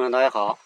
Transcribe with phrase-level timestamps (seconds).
[0.00, 0.58] 朋友大家好，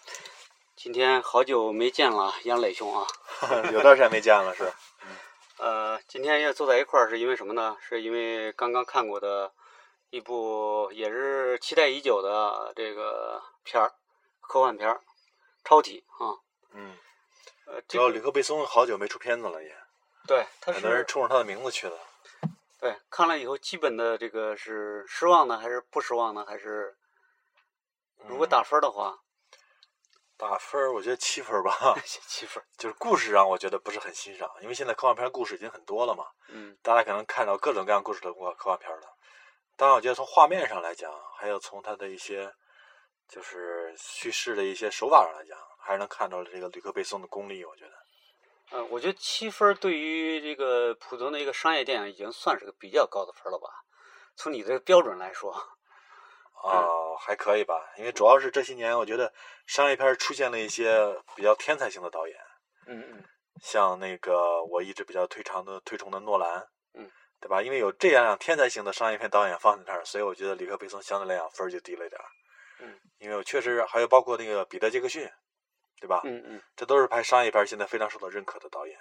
[0.77, 3.05] 今天好久没见了，杨磊兄啊。
[3.73, 4.71] 有段时间没见了，是。
[5.59, 7.75] 呃，今天要坐在一块儿是因为什么呢？
[7.81, 9.51] 是因为刚刚看过的
[10.09, 13.91] 一部也是期待已久的这个片儿，
[14.39, 14.95] 科幻片儿
[15.65, 16.39] 《超体》啊。
[16.71, 16.97] 嗯。
[17.65, 19.75] 呃，主要吕克贝松好久没出片子了，也。
[20.25, 21.99] 对，他很多人冲着他的名字去的。
[22.79, 26.45] 对，看了以后，基本的这个是失望呢，还是不失望呢？
[26.47, 26.95] 还是
[28.29, 29.19] 如果打分的话，
[30.47, 31.73] 打分我觉得七分吧，
[32.05, 32.63] 七分。
[32.77, 36.23] 就是故事让我觉得不是很欣赏，因为现在科幻片故事已经很多了嘛。
[36.49, 36.77] 嗯。
[36.83, 39.07] 大家可能看到各种各样故事的科科幻片了，
[39.75, 42.53] 当然我觉得从画面上来讲，还有从它的一些
[43.27, 47.65] 就是叙事的一些手法上来讲，还是能看到这个吕克贝松的功力。
[47.65, 47.91] 我觉得。
[48.71, 53.67] 嗯，我觉得七分对于这个普通的一个商业电影已经算是个比较高的分了吧？
[54.35, 55.51] 从你的标准来说，
[56.71, 56.85] 啊，
[57.19, 57.73] 还可以吧。
[57.97, 59.31] 因为主要是这些年，我觉得
[59.67, 62.37] 商业片出现了一些比较天才型的导演。
[62.87, 63.23] 嗯嗯。
[63.61, 67.61] 像那个我一直比较推崇的推崇的诺兰，嗯，对吧？
[67.61, 72.25] 因为有这样天才型的商业片导演放在那儿，所以我觉得里克贝松相对来讲分就低了一点儿。
[72.79, 72.99] 嗯。
[73.19, 75.29] 因为我确实还有包括那个彼得杰克逊。
[75.97, 76.21] 对吧？
[76.25, 78.99] 嗯嗯，这都是拍商业片现在非常受到认可的导演。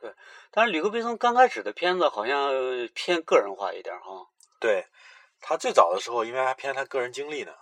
[0.00, 0.10] 对，
[0.50, 2.50] 但是吕克贝松刚开始的片子好像
[2.94, 4.26] 偏个人化一点哈。
[4.58, 4.86] 对，
[5.40, 7.54] 他最早的时候因为还偏他个人经历呢。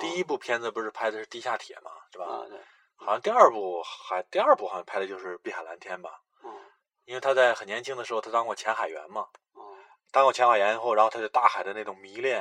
[0.00, 2.24] 第一部片子不是拍的是《地下铁》嘛，是吧？
[2.24, 2.58] 啊，对。
[2.96, 6.20] 好像第二部还第二部好像拍的就是《碧海蓝天》吧？
[6.42, 6.50] 嗯。
[7.04, 9.28] 因为他在很年轻的时候，他当过潜海员嘛。
[9.52, 9.76] 哦。
[10.10, 12.40] 当过潜海员以后，然后他对大海的那种迷恋，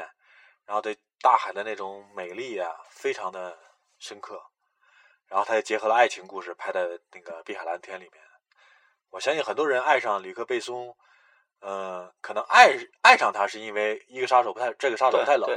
[0.66, 3.58] 然后对大海的那种美丽啊，非常的
[4.00, 4.42] 深刻。
[5.28, 8.24] 然后他也结合了爱情故事拍在那个《碧海蓝天》里面。
[9.10, 10.96] 我相信很多人爱上吕克贝松，
[11.64, 15.50] 呃，可能爱爱上他是因为一个杀手不太这个杀手不太冷，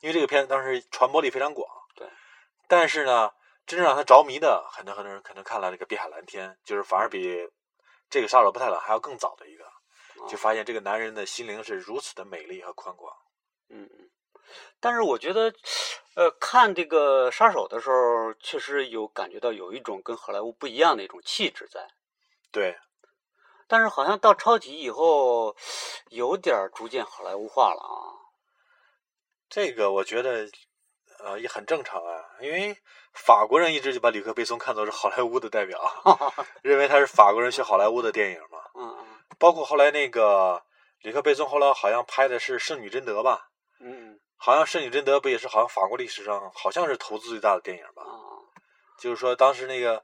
[0.00, 1.68] 因为这个片子当时传播力非常广。
[1.94, 2.08] 对。
[2.66, 3.30] 但是呢，
[3.66, 7.46] 真正让他着迷的，很多很多人可能看了这个《碧海蓝天》，就是反而比
[8.08, 9.64] 这个杀手不太冷还要更早的一个，
[10.26, 13.14] 就发现这个男人的心灵是如此的美丽和宽广。
[13.68, 14.08] 嗯嗯。
[14.80, 15.52] 但是我觉得，
[16.14, 21.86] 呃，看这个杀手的时候，确实有感觉到有一种跟好莱坞不一样的一种气质在。
[22.50, 22.78] 对。
[23.70, 25.54] 但是好像到超体以后，
[26.08, 28.18] 有点逐渐好莱坞化了啊。
[29.48, 30.50] 这个我觉得，
[31.20, 32.76] 呃，也很正常啊，因为
[33.14, 35.80] 法国人一直就把吕克贝松看作是好莱坞的代表，
[36.62, 38.58] 认为他是法国人学好莱坞的电影嘛。
[38.74, 39.06] 嗯嗯。
[39.38, 40.60] 包括后来那个
[41.02, 43.50] 吕克贝松后来好像拍的是《圣女贞德》吧？
[43.78, 44.18] 嗯。
[44.36, 48.02] 好像《圣女贞德》不也是好像法国历史上好像是投资最大的电影吧？
[48.02, 48.18] 啊，
[48.98, 50.02] 就是说当时那个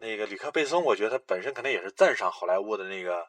[0.00, 3.26] 那个吕克贝松，我觉得他本身可能也是赞赏好莱坞的那个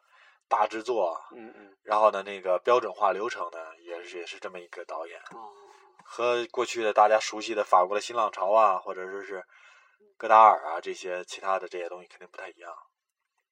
[0.48, 5.50] 大制作，嗯嗯，然后呢那个标准化流程呢，也是也是这么一个导演，哦，
[6.04, 9.44] 和过去的大家熟悉的法国的新浪潮啊，或者说是
[10.16, 12.72] 戈达尔啊这些其他的这些东西肯定不太一样，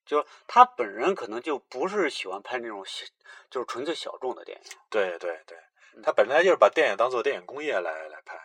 [0.05, 3.05] 就他本人可能就不是喜欢拍那种小，
[3.49, 5.57] 就是纯粹小众的电影，对对对。
[6.03, 8.37] 他本来就是把电影当做电影工业来来拍，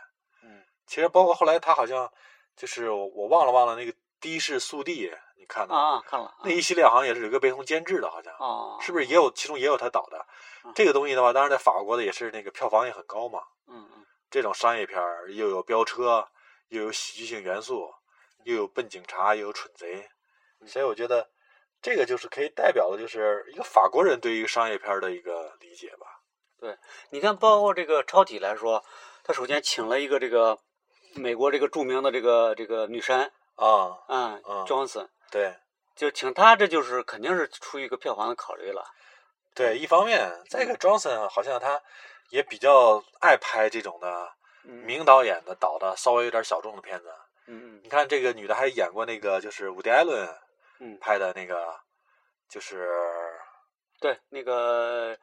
[0.43, 2.11] 嗯，其实包括后来他好像
[2.57, 3.93] 就是我忘了忘了那个
[4.33, 6.03] 《的士速递》，你看了啊？
[6.07, 10.27] 看了那一系列好像也是有个贝松监制的，好像啊，是不是也有其中也有他导的？
[10.75, 14.99] 这个东西的话，当然在法国的也是那个票房也很高嘛，嗯嗯，这种商业片
[15.29, 16.27] 又有飙车，
[16.69, 17.93] 又有喜剧性元素，
[18.45, 20.09] 又有笨警察，又有蠢贼，
[20.67, 21.29] 所以我觉得
[21.83, 26.07] 这个就是可以代表的就是一个法国人对于商业片的一个理解吧。
[26.59, 26.75] 对，
[27.11, 28.83] 你看，包括这个超体来说，
[29.23, 30.59] 他首先请了一个这个
[31.15, 35.55] 美国这个著名的这个这个女神啊，嗯，Johnson，对，
[35.95, 38.85] 就请他，这就是肯定是出于一个票房的考虑了。
[39.55, 41.81] 对，一方面，再一个，Johnson 好像他
[42.31, 47.13] 也比较爱拍这种的名导演的导的稍微有点小众的片子。
[47.47, 50.29] 嗯嗯，你看这个女的还演过那个就是伍迪·艾伦
[51.01, 51.79] 拍的那个，
[52.49, 52.91] 就是
[54.01, 55.17] 对那个。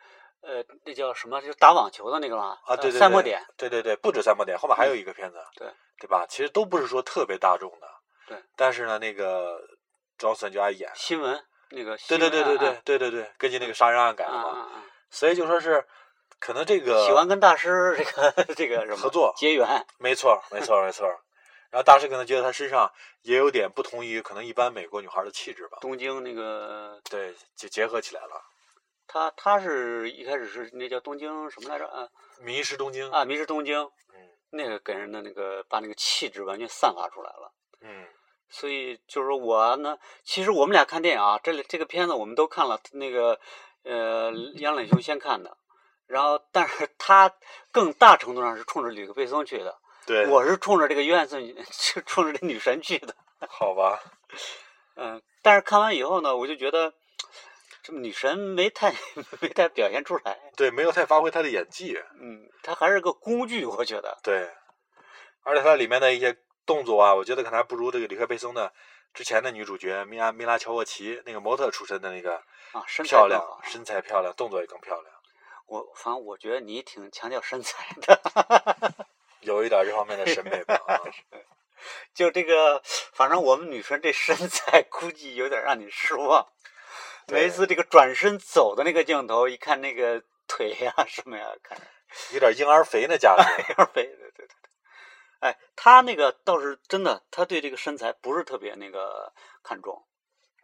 [0.44, 1.40] 呃，那叫什么？
[1.40, 2.58] 就打网球的那个吗？
[2.66, 6.26] 啊，对对，赛末点，对对对，不止赛末点，后面还有一个片子，对对吧？
[6.28, 7.88] 其实都不是说特别大众的，
[8.28, 8.38] 对。
[8.56, 9.60] 但是呢，那个
[10.18, 14.68] Johnson 就爱演新闻那个，对对对对对对对对，根据那个杀人案改的嘛，
[15.10, 15.86] 所以就说是
[16.40, 21.08] 可能这个喜欢跟大师这个 这个什么合作结缘，没错没错没错。
[21.72, 22.92] 然后大师可能觉得他身上
[23.22, 28.42] 也有点不同于可能一般美国女孩的气质吧，东京那个对，就结合起来了。
[29.08, 32.08] 他他是一开始是那叫东京什么来着啊？
[32.42, 33.80] 迷失东京啊，迷失东京。
[33.82, 37.54] 嗯，那个给人的那个把那个气质完全散发出来了。
[37.82, 38.06] 嗯，
[38.50, 42.80] 所以就是说我呢，其实我们俩看电影啊，这里这个片子我们都看了。
[42.94, 43.40] 那个
[43.84, 45.58] 呃，杨磊兄先看的，
[46.08, 47.34] 然后但是他
[47.72, 49.78] 更大程度上是冲着吕克贝松去的。
[50.06, 51.56] 对，我是冲着这个约翰逊，
[51.94, 53.16] 就冲着这女神去的。
[53.50, 54.00] 好吧，
[54.96, 56.94] 嗯，但是看完以后呢，我就觉得
[57.82, 58.94] 这女神没太
[59.42, 60.38] 没太表现出来。
[60.56, 61.98] 对，没有太发挥她的演技。
[62.20, 64.18] 嗯，她还是个工具，我觉得。
[64.22, 64.50] 对，
[65.44, 66.38] 而且她里面的一些
[66.72, 68.72] 动作啊，我觉得可能还不如这个里克贝松的
[69.14, 72.36] 之前的女主角米拉米拉乔沃奇那个模特出身的那个
[72.72, 75.14] 啊，身材漂亮，身材漂亮，动作也更漂亮，
[75.66, 78.22] 我反正我觉得你挺强调身材的，
[79.42, 80.76] 有一点这方面的审美吧。
[80.88, 80.96] 啊
[82.14, 82.80] 就这个，
[83.12, 86.48] 反正我们女生这身材估计有点让你失望。
[87.26, 91.84] 对每一次这个转身走的那个镜头，一看那个腿呀、什么呀，看着
[92.34, 93.62] 有点婴儿肥那架势。
[93.68, 94.04] 婴儿肥。
[94.04, 94.56] 对对对对。
[95.42, 99.34] 哎，他那个倒是真的，他对这个身材不是特别那个
[99.64, 100.08] 看重。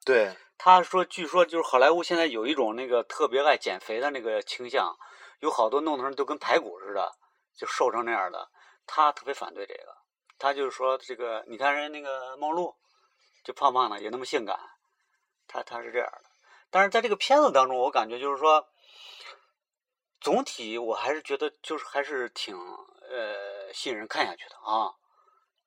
[0.06, 4.96] 对，他说，据说就是好莱坞现在有一种那个特别爱减肥的那个倾向，
[5.40, 7.12] 有好多弄的人都跟排骨似的，
[7.56, 8.50] 就瘦成那样的。
[8.86, 9.98] 他特别反对这个，
[10.38, 12.78] 他就是说这个，你看人那个梦露，
[13.44, 14.58] 就胖胖的也那么性感，
[15.48, 16.22] 他他是这样的。
[16.70, 18.70] 但是在这个片子当中，我感觉就是说，
[20.22, 22.56] 总体我还是觉得就是还是挺
[23.10, 24.92] 呃吸引人看下去的啊。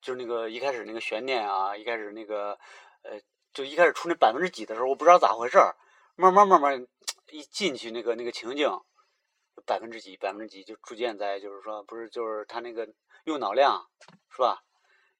[0.00, 2.58] 就是那个一开始那个悬念啊，一开始那个
[3.02, 3.20] 呃，
[3.52, 5.76] 就一开始出那百分之几的时候，我不知道咋回事儿，
[6.16, 6.86] 慢慢慢慢
[7.30, 8.70] 一进去那个那个情境，
[9.66, 12.88] 百分之几百分之几就逐渐在就是说不是就是他那个
[13.24, 13.86] 用脑量
[14.30, 14.62] 是吧，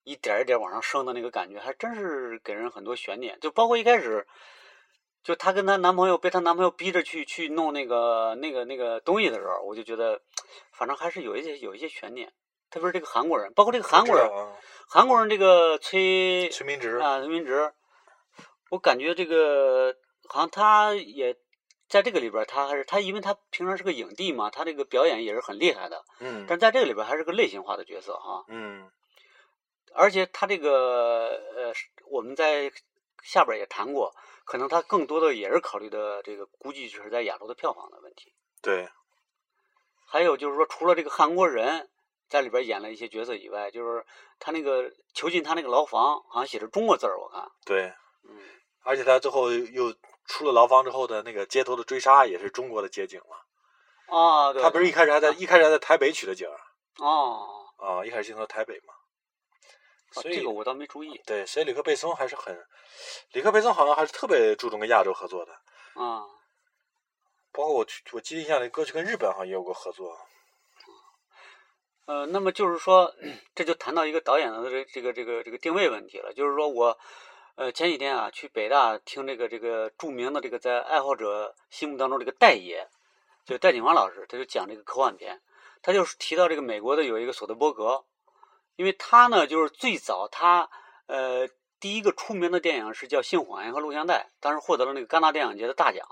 [0.03, 3.39] 一点一点往上升的那个感觉，还真是给人很多悬念。
[3.39, 4.27] 就包括一开始，
[5.23, 10.23] 就她跟她男朋友被她男朋友逼着去去弄那个那个那个东西的时候，我就觉得
[10.81, 12.33] 反正还是有一些有一些悬念。
[12.71, 14.31] 特别是这个韩国人，包括这个韩国人
[14.89, 17.75] 韩国人这个崔崔明植，啊，崔明植，
[18.71, 19.95] 我感觉这个
[20.27, 21.37] 好像他也
[21.89, 28.89] 在这个里边，他还是他，因为他平常是个影帝嘛，他这个表演也是很厉害的，嗯但在这个里边还是个类型化的角色哈，嗯，
[29.93, 31.75] 而且他这个呃，
[32.09, 32.73] 我们在
[33.23, 38.33] 下边也谈过，可能他更多的也是考虑的这个，估计就是在亚洲的票房的问题。
[38.63, 38.89] 对，
[40.11, 41.89] 还有就是说，除了这个韩国人
[42.29, 44.05] 在里边演了一些角色以外，就是
[44.41, 47.85] 他那个囚禁他那个牢房，好像写着中国字儿，我看，对，
[48.29, 48.37] 嗯，
[48.83, 49.95] 而且他最后又
[50.27, 54.17] 出了牢房之后的那个街头的追杀也是中国的街景了。
[54.19, 56.59] 啊，对，他不是一开始还在一开始还在台北取的景儿
[56.99, 58.93] 哦，啊，一开始镜头台北嘛。
[58.93, 58.99] 啊
[60.13, 62.53] 所以这个我倒没注意对，所以里克贝松还是很，
[63.31, 65.53] 里克贝松好像还是特别注重跟亚洲合作的，
[65.95, 66.27] 啊。
[67.53, 70.19] 包括我我记得印象里过去跟日本好像也有过合作。
[72.07, 73.15] 呃，那么就是说，
[73.55, 76.33] 这就谈到一个导演的这这个这个这个定位问题了。
[76.35, 76.99] 就是说我，
[77.55, 82.89] 呃，前几天啊去北大听这个这个著名的这个在爱好者心目当中这个戴爷，
[83.45, 85.41] 就戴景华老师，他就讲这个科幻片，
[85.83, 88.05] 他就是提到这个美国的有一个索德伯格，
[88.75, 90.69] 因为他呢就是最早他
[91.07, 91.49] 呃
[91.79, 96.09] 第一个出名的电影是叫《性谎言和录像带》，当时获得了那个戛纳电影节的大奖。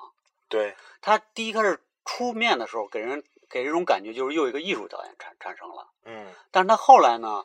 [0.49, 5.89] 对，他第一开始出面的时候，给人给人一种感觉就是又一个艺术导演产产生了。
[6.05, 7.45] 嗯但是他后来呢，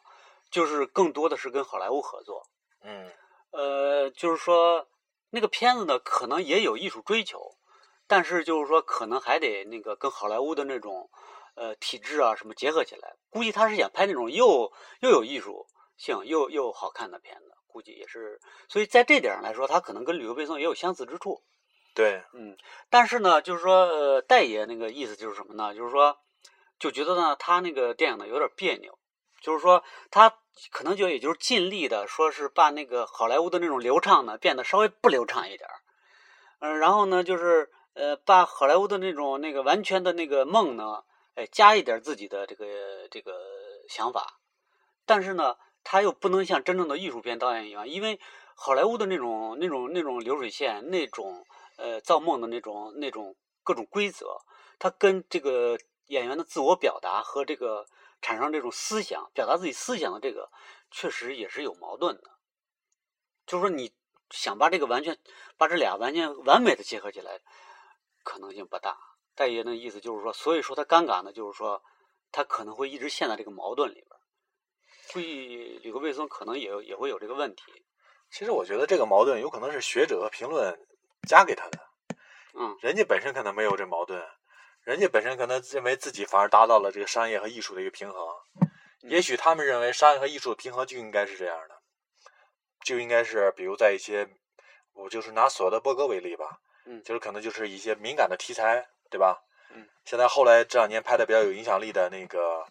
[0.49, 2.47] 就是更多的是跟好莱坞合作，
[2.81, 3.11] 嗯
[3.51, 4.87] 呃，就是说
[5.29, 7.57] 那个片子呢，可能也有艺术追求，
[8.07, 11.09] 但是就是说可能还得那个跟好莱坞的那种
[11.55, 13.15] 呃体制啊什么结合起来。
[13.29, 18.39] 估计他是想拍那种又又有艺术性又又好看的片子，估计也是。
[18.69, 21.43] 所以在这点上来说，他可能跟旅游背诵也有相似之处。
[21.95, 22.57] 对，嗯，
[22.89, 25.75] 但是呢，就是说，呃，戴爷那个意思就是什么呢？
[25.75, 26.17] 就是说，
[26.79, 28.97] 就觉得呢，他那个电影呢有点别扭，
[29.41, 30.39] 就是说，他
[30.71, 35.75] 可能就也就是尽力的说是把那个好莱坞的那种流畅呢变得稍微不流畅一点儿，
[36.61, 41.03] 嗯、然后呢，就是呃，把好莱坞的那种那个完全的那个梦呢，
[41.35, 42.65] 哎，加一点自己的这个
[43.11, 43.33] 这个
[43.87, 44.39] 想法，
[45.05, 48.19] 但是呢，他又不能像真正的艺术片导演一样，因为
[48.55, 51.45] 好莱坞的那种那种那种流水线那种。
[51.83, 54.37] 呃造梦的那种那种各种规则，
[54.79, 57.85] 它跟这个演员的自我表达和这个
[58.21, 60.49] 产生这种思想、表达自己思想的这个，
[60.91, 62.31] 确实也是有矛盾的。
[63.45, 63.91] 就是说，你
[64.29, 65.19] 想把这个完全
[65.57, 67.41] 把这俩完全完美的结合起来，
[68.23, 68.97] 可能性不大。
[69.35, 71.83] 戴爷的意思就是说，所以说他尴尬呢，就是说
[72.31, 74.07] 他可能会一直陷在这个矛盾里边。
[75.11, 77.83] 估计吕克贝松可能也也会有这个问题。
[78.31, 80.79] 其实我觉得这个矛盾有可能是学者和评论
[81.27, 81.79] 加给他的，
[82.53, 84.21] 嗯人家本身可能没有这矛盾，
[84.83, 88.19] 人家本身可能认为自己反而达到了这个商业和艺术的一个平衡。
[89.01, 91.75] 也许他们认为商业和艺术的平衡就应该是这样的，
[92.85, 94.29] 就应该是比如在一些，
[94.93, 99.41] 我就是拿索德伯格为例吧，嗯就是可能就是一些敏感的题材，对吧？
[99.75, 102.65] 嗯，现在后来这两年拍的比较有影响力的那个，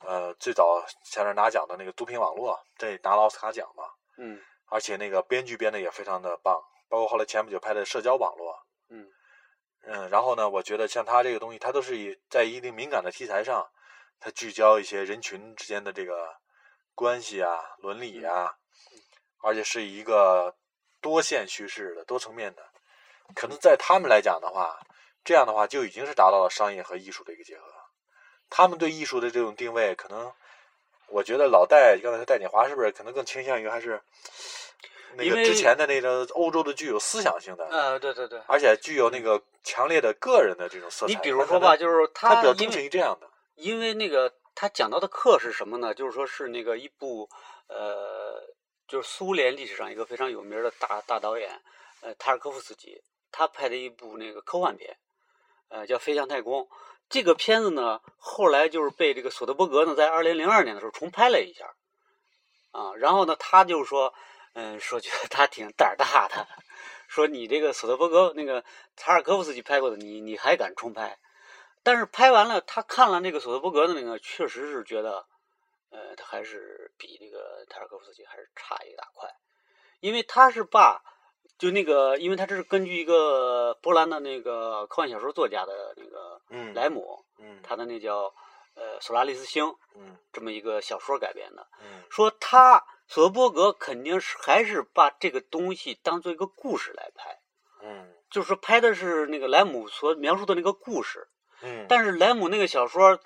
[0.00, 3.84] 呃，最早前面拿奖的那个《毒品网络》，这拿了奥斯卡奖嘛。
[4.18, 8.52] 嗯而且那个编剧编的也非常的棒，包括后来前不久拍的《社交网络》。
[8.90, 9.08] 嗯
[9.84, 13.66] 嗯，然后呢，我觉得像他这个东西，他都是以在一定敏感的题材上，
[14.20, 16.36] 他聚焦一些人群之间的这个
[16.94, 18.54] 关系啊、伦理啊，
[19.42, 20.54] 而且是一个
[21.00, 22.62] 多线叙事的、多层面的。
[23.34, 24.78] 可能在他们来讲的话，
[25.24, 27.64] 这样的话就已经是达到了商业和艺术的一个结合。
[28.50, 30.30] 他们对艺术的这种定位，可能
[31.06, 34.02] 我觉得老戴刚才说戴锦华是不是可能更倾向于还是
[35.16, 41.12] 那因为个之前的那个欧洲的具有思想性的，呃，对对对，而且具有那个强烈的个人的这种色彩。
[41.12, 43.28] 你比如说吧，就是他比较钟情于这样的。
[43.56, 45.92] 因为那个他讲到的课是什么呢？
[45.92, 47.28] 就是说是那个一部
[47.66, 48.42] 呃，
[48.88, 51.60] 就是苏联历史上一个非常有名的大大导演，
[52.00, 54.96] 呃，塔尔科夫斯基，他拍的一部那个科幻片，
[55.68, 56.62] 呃，叫《飞向太空》。
[57.10, 61.74] 这个片子呢，后来就是被这个索德伯格呢，在二零零二年的时候重拍了一下，
[62.70, 64.14] 啊，然后呢，他就是说，
[64.54, 66.46] 嗯、说觉得他挺胆儿大的，
[67.08, 68.64] 说你这个索德伯格那个
[68.96, 71.18] 塔尔科夫斯基拍过的，你你还敢重拍？
[71.82, 75.26] 但是拍完了，他看了那个索德伯格的那个，确实是觉得，
[75.90, 79.30] 呃，他还是比那个塔尔科夫斯基还是差一大块，
[80.00, 81.02] 因为他是把
[81.58, 88.34] 就那个，因为他这是根据一个波兰的那个科幻小说作家的那个嗯，莱姆，嗯，他的那叫
[88.74, 89.64] 呃《索拉利斯星》
[89.94, 92.02] 嗯这么一个小说改编的，嗯。
[92.10, 97.40] 说他索德伯格肯定是还是把这个东西当做一个故事来拍，
[97.82, 101.26] 嗯就是说拍的是那个莱姆所描述的那个故事，
[101.62, 103.18] 嗯，但是莱姆那个小说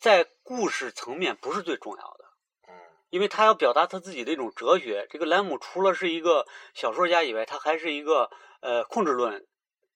[0.00, 2.24] 在故事层面不是最重要的，
[2.66, 2.74] 嗯
[3.10, 5.06] 因为他要表达他自己的一种哲学。
[5.08, 9.46] 这个莱姆除了是一个小说家以外，他还是一个呃控制论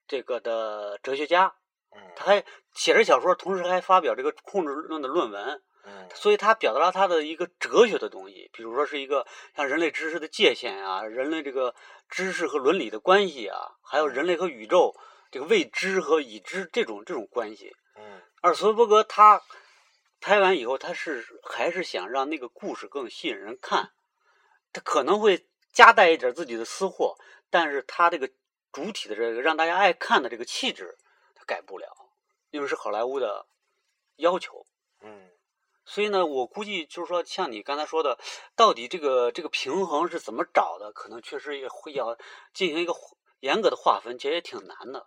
[0.07, 1.57] 这个的哲学家，
[1.91, 2.45] 嗯他还
[2.75, 5.61] 写着小说，同时还发表这个控制论的论文。
[5.85, 6.09] 嗯。
[6.15, 11.75] 所以他表达了他的一个哲学的东西，比如说是一个像人类知识的界限啊，人类这个
[12.09, 14.95] 知识和伦理的关系啊，还有人类和宇宙
[15.31, 17.75] 这个未知和已知这种这种关系。
[17.97, 18.23] 嗯。
[18.41, 19.43] 而索德伯格他
[20.21, 23.93] 拍完以后，他是还是想让那个故事更吸引人看，
[24.73, 27.17] 他可能会夹带一点自己的私货，
[27.51, 28.31] 但是他这个
[28.71, 30.97] 主体的这个让大家爱看的这个气质，
[31.35, 31.89] 他改不了，
[32.51, 33.47] 因为是好莱坞的
[34.17, 34.65] 要求。
[35.01, 35.29] 嗯
[35.85, 38.19] 所以呢，我估计就是说，像你刚才说的，
[38.55, 40.93] 到底这个这个平衡是怎么找的？
[40.93, 42.17] 可能确实也会要
[42.55, 42.95] 进行一个
[43.41, 45.07] 严格的划分，其实也挺难的。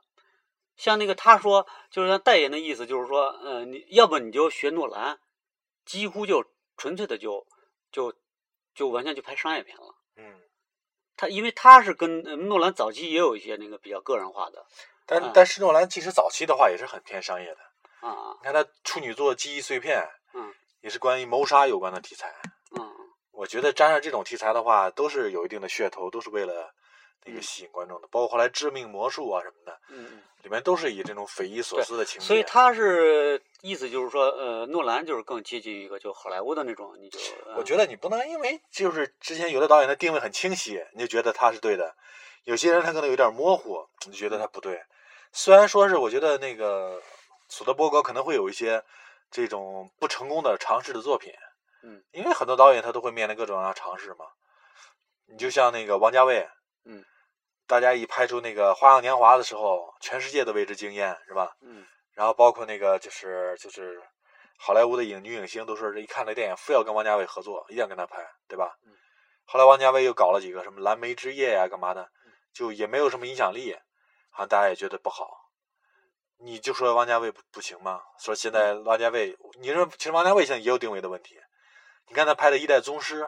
[0.76, 5.18] 像那个他说，就是他代言的意思，就是说，呃，你要不你就学诺兰，
[5.86, 6.44] 几乎就
[6.76, 7.48] 纯粹的就
[7.92, 8.14] 就
[8.74, 9.96] 就完全就拍商业片了。
[10.18, 10.42] 嗯，
[11.16, 14.66] 他因为他是跟呃诺兰早期也有一些那个比较个人化的
[15.06, 17.62] 但嗯但是诺兰其实早期的话也是很偏商业的。
[18.08, 20.02] 啊，你看他处女座《记忆碎片》，
[20.34, 20.54] 嗯
[20.86, 22.32] 也是关于谋杀有关的题材。
[22.78, 22.88] 嗯
[23.32, 26.72] 我觉得沾上这种题材的话，都是有一定的噱头，都是为了
[27.26, 28.08] 那个嗯吸引观众的。
[28.10, 30.22] 包括后来《致命魔术》啊什么的，嗯嗯。
[30.44, 32.26] 里面都是以这种匪夷所思的情节。
[32.28, 37.20] 所以他是意思就是说，呃，诺兰就是更接近一个就好莱坞的那种，你就
[37.58, 41.90] 我觉得你不能因为就是之前有的导演他定位很清晰，你就觉得他是对的；
[42.44, 44.80] 有些人他可能有点模糊，你就觉得他不对。
[45.34, 47.02] 虽然说是我觉得那个
[47.50, 48.82] 索德伯格可能会有一些
[49.32, 51.34] 这种不成功的尝试的作品，
[51.84, 54.26] 嗯，因为很多导演他都会面临各种各样的尝试嘛。
[55.28, 56.48] 你就像那个王家卫，
[56.86, 57.04] 嗯，
[57.68, 61.56] 大家一拍出那个《花样年华》的时候，全世界都为之惊艳，是吧？
[61.62, 64.02] 嗯然后包括那个就是就是
[64.58, 68.74] 好莱坞的影女影星都说，这一看这电影非要跟王家卫合作，一定要跟他拍，对吧？
[68.86, 68.94] 嗯
[69.48, 72.10] 后来王家卫又搞了几个什么蓝莓之夜呀、干嘛的，
[72.52, 73.76] 就也没有什么影响力，
[74.32, 75.30] 好像大家也觉得不好。
[76.38, 78.02] 你就说王家卫不不行吗？
[78.20, 81.40] 说现在王家卫，你认为其实王家卫现在也有定位的问题。
[82.08, 83.24] 你看他拍的《一代宗师》，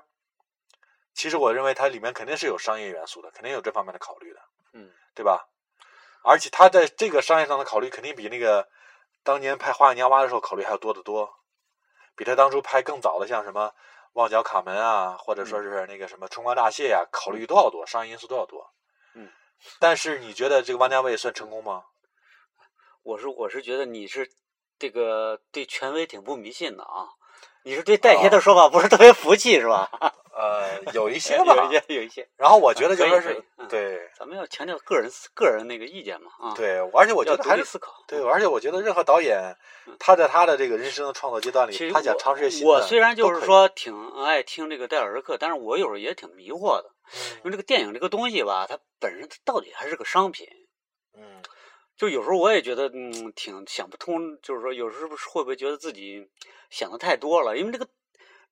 [1.14, 4.40] 其实我认为它里面肯定是有商业元素的，肯定有这方面的考虑的。
[4.74, 5.48] 嗯对吧？
[6.22, 8.68] 而且他在这个商业上的考虑，肯定比那个
[9.24, 11.34] 当年拍《花样年华》的时候考虑还要多得多，
[12.16, 13.70] 比他当初拍更早的像什么
[14.14, 18.72] 《旺角卡门》啊，或者说是那个什么《春光乍泄》呀，考虑都要多，商业因素都要多。
[19.16, 19.32] 嗯，
[19.80, 21.86] 但是你觉得这个王家卫算成功吗？
[23.08, 24.30] 我是我是觉得你是
[24.78, 27.08] 这个对权威挺不迷信的啊，
[27.64, 29.90] 你是对戴爷的说法不是特别服气是吧？
[30.36, 31.56] 呃，有一些吧。
[31.56, 38.04] 有一些有一些，然后我觉得就说是对咱们要强调个人个人那个意见嘛啊，，对，而且我觉得还是独立思考。
[38.10, 39.56] 对，而且我觉得任何导演
[39.88, 43.96] 嗯，他在他的这个人生的创作阶段里，他想尝试一些新的，我虽然就是说挺
[44.26, 46.92] 爱听这个戴尔的课，但是我有时候也挺迷惑的，
[47.38, 50.46] 因为嗯这个电影这个东西吧，它本身它到底还是个商品。
[51.16, 51.42] 嗯
[51.98, 56.30] 就有时候我也觉得，嗯，挺想不通，就是说，有时候会不会觉得自己
[56.70, 57.58] 想的太多了？
[57.58, 57.90] 因为这个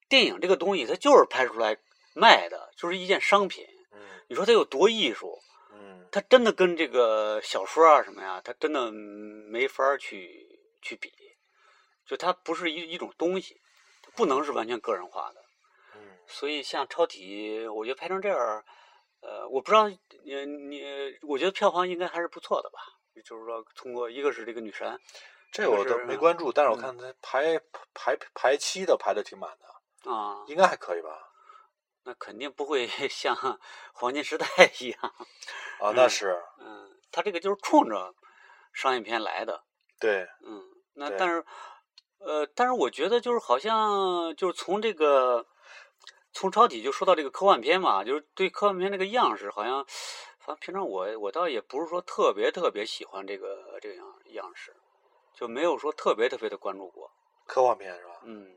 [0.09, 1.77] 电影这个东西，它就是拍出来
[2.15, 3.63] 卖的，就是一件商品。
[3.93, 5.39] 嗯你说它有多艺术？
[5.71, 11.13] 嗯它真的跟这个小说啊什么呀，它真的没法儿去去比。
[12.07, 13.61] 就它不是一一种东西，
[14.01, 15.41] 它不能是完全个人化的。
[15.95, 18.65] 嗯所以像超体，我觉得拍成这样，
[19.21, 19.99] 呃，我不知道你
[20.67, 20.81] 你，
[21.21, 22.79] 我觉得票房应该还是不错的吧。
[23.23, 24.99] 就是说，通过一个是这个女神，
[25.51, 26.81] 这我都没关注，但是我嗯。
[26.81, 27.59] 看他排
[27.93, 31.31] 排排期的排的挺满的，啊，应该还可以吧？
[32.03, 33.35] 那肯定不会 像
[33.93, 34.45] 黄金时代
[34.79, 35.15] 一样，
[35.79, 38.13] 啊，那嗯是嗯，他这个就是冲着
[38.73, 39.63] 商业片来的，
[39.99, 40.61] 对，嗯，
[40.93, 41.45] 那但是，
[42.19, 45.47] 呃，但是我觉得就是好像就是从这个
[46.31, 49.85] 从超体就说到这个科幻片嘛，就是对科幻片这个样式，好像
[50.45, 54.71] 反正平常我我倒也不是说特别特别喜欢这个这个样样式，
[55.33, 57.09] 就没有说特别特别的关注过，
[57.47, 58.19] 科幻片是吧？
[58.25, 58.55] 嗯，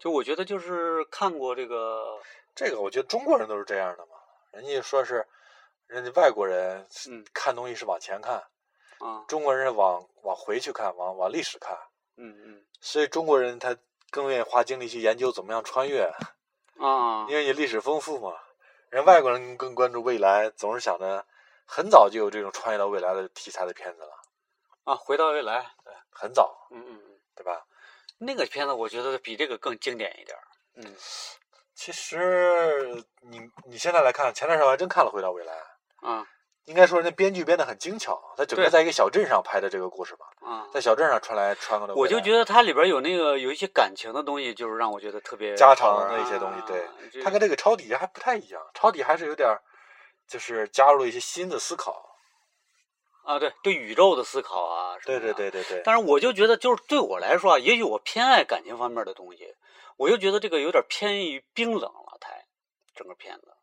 [0.00, 2.18] 就我觉得就是看过这个，
[2.52, 4.16] 这个我觉得中国人都是这样的嘛，
[4.50, 5.24] 人家说是
[5.86, 8.42] 人家外国人嗯看东西是往前看，
[8.98, 11.78] 啊，中国人往往回去看，往往历史看，
[12.16, 13.76] 嗯嗯所以中国人他
[14.10, 16.10] 更愿意花精力去研究怎么样穿越，
[16.78, 18.34] 啊，因为你历史丰富嘛。
[18.90, 21.24] 人外国人更关注未来，总是想着
[21.66, 24.20] 很早就有这种穿越到未来的题材的片子了，
[24.84, 27.66] 啊，回到未来，对很早，嗯嗯嗯，对吧？
[28.18, 30.42] 那个片子我觉得比这个更经典一点儿，
[30.76, 30.96] 嗯。
[31.74, 35.54] 其实你你现在来看，前段时间我还真看了《回到未来》，
[36.08, 36.26] 啊
[36.68, 40.68] 应该说人家编剧编得很精巧，他整个在一个小镇上拍的这个故事嘛，啊。
[40.70, 49.58] 在小镇上穿来穿过来，我就觉得它里边有那个有一些感情的东西，就是让我觉得特别家常的一些东西啊对这他跟这个抄底还不太一样，抄底还是有点儿，
[50.28, 52.04] 就是加入了一些新的思考。
[53.24, 59.54] 啊，对对宇宙的思考啊，什对对对对对，但是我就觉得，就是对我来说啊，也许我偏爱感情方面的东西，
[59.96, 62.44] 我就觉得这个有点偏于冰冷了，太
[62.94, 63.54] 整个片子。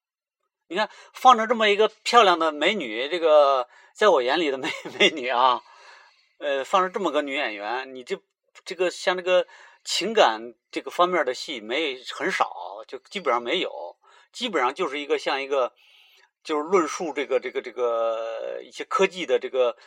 [0.67, 4.67] 你看，放着这么一个漂亮的美女，这个在我眼里的美
[4.99, 5.62] 美女啊，
[6.39, 8.17] 呃，放着这么个女演员，你这
[8.63, 9.45] 这个像这个
[9.84, 13.95] 情感这个方面的戏没很少，就基本上没有，
[14.32, 15.71] 基本上就是一个像一个
[16.43, 19.78] 就是论述这个这个这个一些科技的这个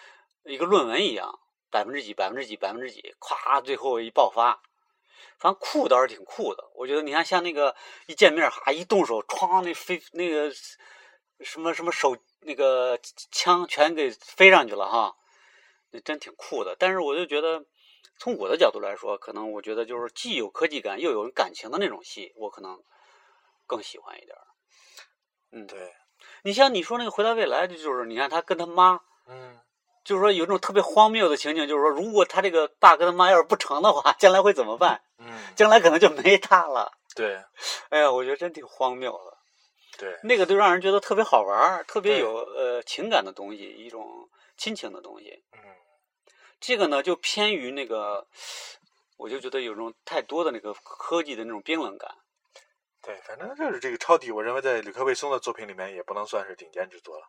[0.44, 1.40] 一个论文一样，
[1.72, 4.62] 百分之几百分之几百分之几，咵，最后一爆发，
[5.38, 6.70] 反正酷倒是挺酷的。
[6.74, 7.74] 我觉得你看，像那个
[8.06, 10.52] 一见面，哈一动手，歘，那飞那个
[11.40, 12.98] 什么什么手那个
[13.30, 15.14] 枪全给飞上去了哈，
[15.90, 16.76] 那真挺酷的。
[16.78, 17.64] 但是我就觉得，
[18.18, 22.82] 从我的角度来说，可能我觉得就是既有科技感又有感情的那种戏，我可能
[23.66, 24.42] 更喜欢一点儿。
[25.52, 25.94] 嗯，对，
[26.42, 29.00] 你像你说那个《回到未来》，就是你看他跟他妈。
[29.26, 29.60] 嗯，
[30.04, 35.00] 就是说有一种特别荒谬的情景，就是说，如果他这个爸跟他妈要是不成的话， 将来会怎么办？
[35.18, 36.92] 嗯， 将来可能就没他了。
[37.14, 37.36] 对
[37.88, 39.38] 哎呀，我觉得真挺荒谬的。
[39.98, 45.42] 对，那个就让人觉得特别好玩儿，特别有呃情感的东西，一种亲情的东西。
[45.52, 45.58] 嗯，
[46.60, 48.26] 这个呢，就偏于那个，
[49.16, 52.08] 我就觉得有种太多的那个科技的那种冰冷感。
[53.02, 57.26] 对，反正就是这个抄底，我认为在吕克·贝松的作品里面也不能算是顶尖之作了，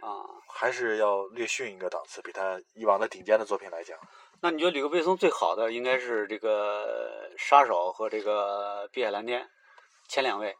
[0.00, 3.98] 啊，还是要略逊一个档次，比他以往的顶尖的作品来讲。
[4.42, 9.42] 那你觉得吕克·贝松最好的应该是这个《杀手》和这个《碧海蓝天》
[10.08, 10.56] 前两位，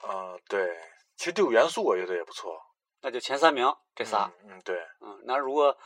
[0.00, 0.74] 啊，对，
[1.16, 2.58] 其实《第五元素》我觉得也不错，
[3.02, 4.32] 那就前三名这仨。
[4.44, 5.76] 嗯，嗯，对，嗯，那如果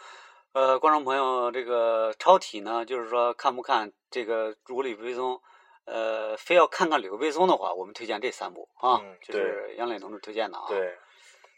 [0.52, 5.42] 呃观众朋友这个超体呢，就是说看不看这个如果吕克·贝松，
[5.86, 10.96] 呃，非要看看吕克·贝松的话，我们推荐这三部啊，嗯就是杨磊同志推荐的啊。，对，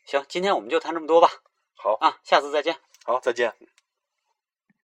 [0.09, 1.29] 行，今天我们就谈这么多吧，
[1.75, 2.79] 好，啊，下次再见。
[3.05, 3.53] 好，再见。